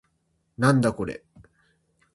[0.57, 1.23] なんだこれ